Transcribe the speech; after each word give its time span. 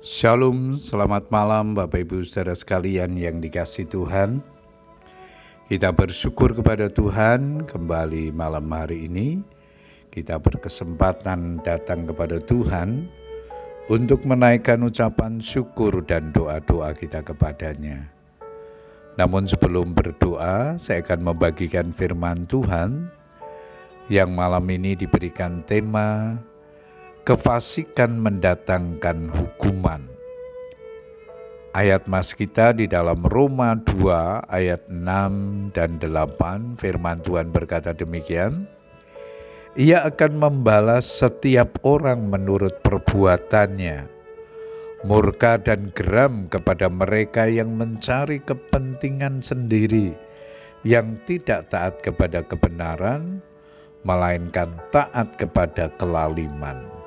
Shalom, 0.00 0.80
selamat 0.80 1.28
malam 1.28 1.76
Bapak 1.76 2.08
Ibu 2.08 2.24
saudara 2.24 2.56
sekalian 2.56 3.20
yang 3.20 3.36
dikasih 3.36 3.84
Tuhan. 3.84 4.40
Kita 5.68 5.92
bersyukur 5.92 6.56
kepada 6.56 6.88
Tuhan 6.88 7.68
kembali 7.68 8.32
malam 8.32 8.64
hari 8.72 9.12
ini. 9.12 9.44
Kita 10.08 10.40
berkesempatan 10.40 11.60
datang 11.60 12.08
kepada 12.08 12.40
Tuhan 12.40 13.12
untuk 13.92 14.24
menaikkan 14.24 14.80
ucapan 14.80 15.36
syukur 15.36 16.00
dan 16.08 16.32
doa-doa 16.32 16.96
kita 16.96 17.20
kepadanya. 17.20 18.08
Namun 19.20 19.44
sebelum 19.44 19.92
berdoa, 19.92 20.80
saya 20.80 21.04
akan 21.04 21.28
membagikan 21.28 21.92
firman 21.92 22.48
Tuhan 22.48 23.04
yang 24.08 24.32
malam 24.32 24.64
ini 24.64 24.96
diberikan 24.96 25.60
tema 25.68 26.40
kefasikan 27.30 28.18
mendatangkan 28.18 29.30
hukuman. 29.30 30.02
Ayat 31.70 32.10
mas 32.10 32.34
kita 32.34 32.74
di 32.74 32.90
dalam 32.90 33.22
Roma 33.22 33.78
2 33.78 34.50
ayat 34.50 34.82
6 34.90 35.70
dan 35.70 36.02
8 36.02 36.74
firman 36.74 37.22
Tuhan 37.22 37.54
berkata 37.54 37.94
demikian. 37.94 38.66
Ia 39.78 40.10
akan 40.10 40.42
membalas 40.42 41.06
setiap 41.06 41.78
orang 41.86 42.26
menurut 42.26 42.82
perbuatannya. 42.82 44.10
Murka 45.06 45.54
dan 45.62 45.94
geram 45.94 46.50
kepada 46.50 46.90
mereka 46.90 47.46
yang 47.46 47.78
mencari 47.78 48.42
kepentingan 48.42 49.38
sendiri, 49.38 50.18
yang 50.82 51.14
tidak 51.30 51.70
taat 51.70 51.94
kepada 52.02 52.42
kebenaran, 52.42 53.38
melainkan 54.02 54.74
taat 54.90 55.38
kepada 55.38 55.94
kelaliman. 55.94 56.99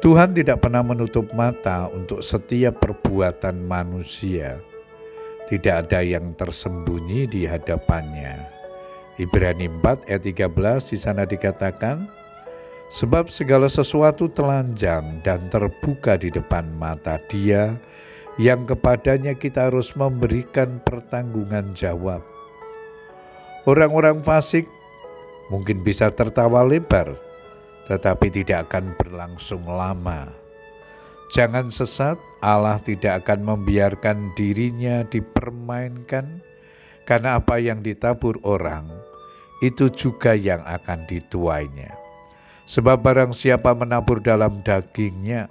Tuhan 0.00 0.32
tidak 0.32 0.64
pernah 0.64 0.80
menutup 0.80 1.28
mata 1.36 1.84
untuk 1.92 2.24
setiap 2.24 2.80
perbuatan 2.80 3.60
manusia. 3.60 4.56
Tidak 5.44 5.74
ada 5.76 6.00
yang 6.00 6.32
tersembunyi 6.32 7.28
di 7.28 7.44
hadapannya. 7.44 8.40
Ibrani 9.20 9.68
4 9.68 10.08
ayat 10.08 10.24
13 10.24 10.96
di 10.96 10.96
sana 10.96 11.28
dikatakan, 11.28 12.08
Sebab 12.90 13.28
segala 13.28 13.68
sesuatu 13.68 14.32
telanjang 14.32 15.20
dan 15.20 15.52
terbuka 15.52 16.16
di 16.16 16.32
depan 16.32 16.64
mata 16.80 17.20
dia, 17.28 17.76
yang 18.40 18.64
kepadanya 18.64 19.36
kita 19.36 19.68
harus 19.68 19.92
memberikan 19.92 20.80
pertanggungan 20.80 21.76
jawab. 21.76 22.24
Orang-orang 23.68 24.24
fasik 24.24 24.64
mungkin 25.52 25.84
bisa 25.84 26.08
tertawa 26.08 26.64
lebar, 26.64 27.14
tetapi 27.90 28.30
tidak 28.30 28.70
akan 28.70 28.94
berlangsung 28.94 29.66
lama. 29.66 30.30
Jangan 31.34 31.74
sesat, 31.74 32.14
Allah 32.38 32.78
tidak 32.78 33.26
akan 33.26 33.54
membiarkan 33.54 34.30
dirinya 34.38 35.02
dipermainkan, 35.02 36.38
karena 37.02 37.42
apa 37.42 37.58
yang 37.58 37.82
ditabur 37.82 38.38
orang 38.46 38.86
itu 39.58 39.90
juga 39.90 40.38
yang 40.38 40.62
akan 40.62 41.02
dituainya. 41.10 41.98
Sebab 42.70 43.02
barang 43.02 43.34
siapa 43.34 43.74
menabur 43.74 44.22
dalam 44.22 44.62
dagingnya, 44.62 45.50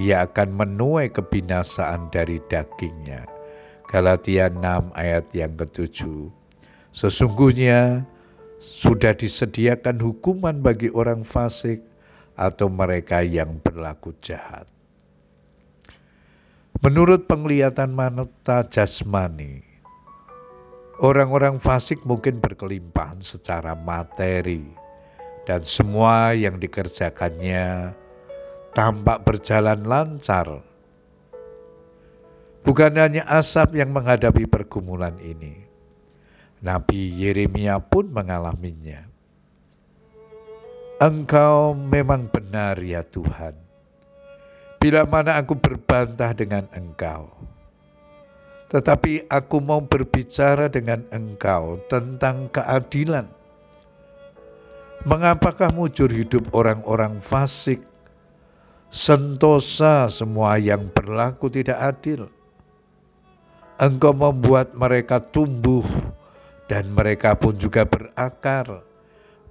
ia 0.00 0.24
akan 0.24 0.56
menuai 0.56 1.12
kebinasaan 1.12 2.08
dari 2.08 2.40
dagingnya. 2.48 3.28
Galatia 3.84 4.48
6 4.48 4.96
ayat 4.96 5.28
yang 5.36 5.52
ketujuh. 5.54 6.32
Sesungguhnya 6.90 8.08
sudah 8.64 9.12
disediakan 9.12 10.00
hukuman 10.00 10.56
bagi 10.64 10.88
orang 10.88 11.20
fasik 11.22 11.84
atau 12.32 12.72
mereka 12.72 13.20
yang 13.20 13.60
berlaku 13.60 14.16
jahat. 14.24 14.64
Menurut 16.84 17.24
penglihatan 17.24 17.96
mata 17.96 18.60
jasmani, 18.68 19.64
orang-orang 21.00 21.56
fasik 21.56 22.04
mungkin 22.04 22.44
berkelimpahan 22.44 23.24
secara 23.24 23.72
materi 23.72 24.68
dan 25.48 25.64
semua 25.64 26.36
yang 26.36 26.60
dikerjakannya 26.60 27.96
tampak 28.76 29.24
berjalan 29.24 29.80
lancar. 29.80 30.60
Bukan 32.64 32.96
hanya 32.96 33.28
asap 33.32 33.80
yang 33.80 33.92
menghadapi 33.92 34.48
pergumulan 34.48 35.16
ini, 35.20 35.63
Nabi 36.64 37.12
Yeremia 37.12 37.76
pun 37.76 38.08
mengalaminya. 38.08 39.04
Engkau 40.96 41.76
memang 41.76 42.24
benar 42.32 42.80
ya 42.80 43.04
Tuhan. 43.04 43.52
Bila 44.80 45.04
mana 45.04 45.36
aku 45.36 45.52
berbantah 45.60 46.32
dengan 46.32 46.64
Engkau, 46.72 47.28
tetapi 48.72 49.28
aku 49.28 49.60
mau 49.60 49.84
berbicara 49.84 50.72
dengan 50.72 51.04
Engkau 51.12 51.84
tentang 51.92 52.48
keadilan. 52.48 53.28
Mengapakah 55.04 55.68
mujur 55.68 56.08
hidup 56.08 56.48
orang-orang 56.56 57.20
fasik, 57.20 57.84
sentosa 58.88 60.08
semua 60.08 60.56
yang 60.56 60.88
berlaku 60.88 61.52
tidak 61.52 61.76
adil? 61.76 62.32
Engkau 63.76 64.16
membuat 64.16 64.72
mereka 64.72 65.20
tumbuh 65.20 65.84
dan 66.74 66.90
mereka 66.90 67.38
pun 67.38 67.54
juga 67.54 67.86
berakar. 67.86 68.82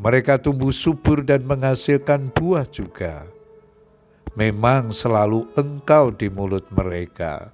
Mereka 0.00 0.40
tumbuh 0.40 0.72
subur 0.72 1.20
dan 1.20 1.44
menghasilkan 1.44 2.32
buah 2.32 2.64
juga. 2.64 3.28
Memang 4.32 4.88
selalu 4.88 5.44
engkau 5.52 6.08
di 6.16 6.32
mulut 6.32 6.64
mereka, 6.72 7.52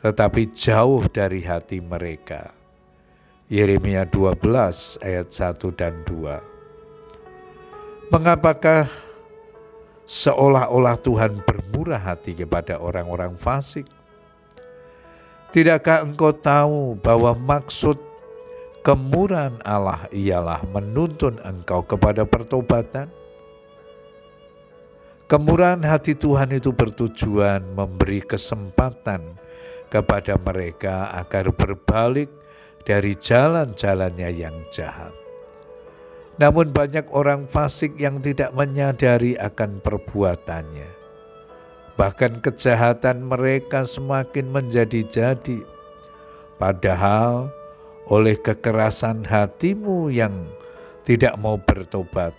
tetapi 0.00 0.48
jauh 0.48 1.04
dari 1.12 1.44
hati 1.44 1.84
mereka. 1.84 2.56
Yeremia 3.52 4.08
12 4.08 4.96
ayat 5.04 5.28
1 5.28 5.60
dan 5.76 6.00
2. 6.08 8.08
Mengapakah 8.08 8.88
seolah-olah 10.08 10.96
Tuhan 11.04 11.44
bermurah 11.44 12.00
hati 12.00 12.32
kepada 12.32 12.80
orang-orang 12.80 13.36
fasik? 13.36 13.84
Tidakkah 15.52 16.00
engkau 16.00 16.32
tahu 16.32 16.96
bahwa 16.96 17.36
maksud 17.36 18.05
Kemurahan 18.86 19.58
Allah 19.66 20.06
ialah 20.14 20.62
menuntun 20.70 21.42
engkau 21.42 21.82
kepada 21.82 22.22
pertobatan. 22.22 23.10
Kemurahan 25.26 25.82
hati 25.82 26.14
Tuhan 26.14 26.54
itu 26.54 26.70
bertujuan 26.70 27.66
memberi 27.74 28.22
kesempatan 28.22 29.34
kepada 29.90 30.38
mereka 30.38 31.10
agar 31.18 31.50
berbalik 31.50 32.30
dari 32.86 33.18
jalan-jalannya 33.18 34.30
yang 34.30 34.54
jahat. 34.70 35.10
Namun 36.38 36.70
banyak 36.70 37.10
orang 37.10 37.50
fasik 37.50 37.98
yang 37.98 38.22
tidak 38.22 38.54
menyadari 38.54 39.34
akan 39.34 39.82
perbuatannya. 39.82 40.86
Bahkan 41.98 42.38
kejahatan 42.38 43.26
mereka 43.26 43.82
semakin 43.82 44.46
menjadi-jadi. 44.46 45.66
Padahal 46.54 47.55
oleh 48.06 48.38
kekerasan 48.38 49.26
hatimu 49.26 50.10
yang 50.10 50.46
tidak 51.06 51.34
mau 51.38 51.58
bertobat. 51.58 52.34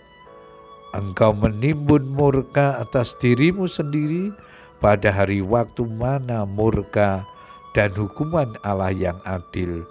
Engkau 0.96 1.36
menimbun 1.36 2.08
murka 2.08 2.80
atas 2.80 3.12
dirimu 3.20 3.68
sendiri 3.68 4.32
pada 4.80 5.12
hari 5.12 5.44
waktu 5.44 5.84
mana 5.84 6.48
murka 6.48 7.28
dan 7.76 7.92
hukuman 7.92 8.56
Allah 8.64 8.92
yang 8.92 9.20
adil 9.28 9.84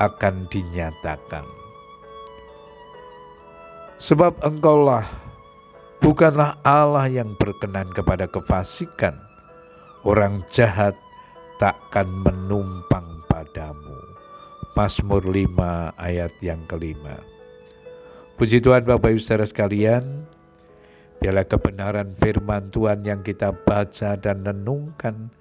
akan 0.00 0.48
dinyatakan. 0.48 1.44
Sebab 3.98 4.40
engkaulah 4.46 5.04
bukanlah 5.98 6.54
Allah 6.62 7.10
yang 7.10 7.34
berkenan 7.34 7.90
kepada 7.90 8.30
kefasikan. 8.30 9.18
Orang 10.06 10.46
jahat 10.54 10.94
takkan 11.58 12.06
menumpang. 12.06 13.07
Mazmur 14.78 15.26
5 15.26 15.98
ayat 15.98 16.30
yang 16.38 16.62
kelima. 16.70 17.18
Puji 18.38 18.62
Tuhan 18.62 18.86
Bapak 18.86 19.10
Ibu 19.10 19.18
Saudara 19.18 19.42
sekalian, 19.42 20.22
biarlah 21.18 21.42
kebenaran 21.50 22.14
firman 22.14 22.70
Tuhan 22.70 23.02
yang 23.02 23.26
kita 23.26 23.50
baca 23.50 24.14
dan 24.14 24.46
renungkan 24.46 25.34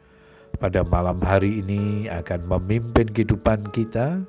pada 0.58 0.82
malam 0.82 1.22
hari 1.22 1.62
ini 1.62 2.10
akan 2.10 2.50
memimpin 2.50 3.14
kehidupan 3.14 3.70
kita. 3.70 4.26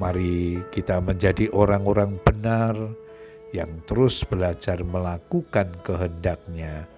Mari 0.00 0.64
kita 0.72 1.04
menjadi 1.04 1.52
orang-orang 1.52 2.16
benar 2.24 2.72
yang 3.52 3.68
terus 3.84 4.24
belajar 4.24 4.80
melakukan 4.80 5.68
kehendaknya 5.84 6.88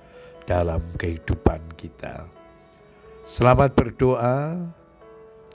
dalam 0.47 0.79
kehidupan 0.95 1.59
kita. 1.75 2.23
Selamat 3.27 3.75
berdoa, 3.75 4.63